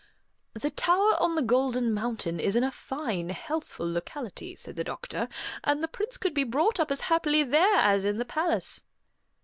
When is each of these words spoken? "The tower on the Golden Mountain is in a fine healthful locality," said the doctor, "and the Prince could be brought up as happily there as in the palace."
"The 0.55 0.71
tower 0.71 1.15
on 1.21 1.35
the 1.35 1.43
Golden 1.43 1.93
Mountain 1.93 2.39
is 2.39 2.55
in 2.55 2.63
a 2.63 2.71
fine 2.71 3.29
healthful 3.29 3.87
locality," 3.87 4.55
said 4.55 4.75
the 4.75 4.83
doctor, 4.83 5.29
"and 5.63 5.83
the 5.83 5.87
Prince 5.87 6.17
could 6.17 6.33
be 6.33 6.43
brought 6.43 6.79
up 6.79 6.89
as 6.89 7.01
happily 7.01 7.43
there 7.43 7.75
as 7.77 8.03
in 8.03 8.17
the 8.17 8.25
palace." 8.25 8.83